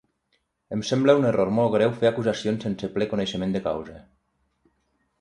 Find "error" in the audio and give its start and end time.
1.33-1.51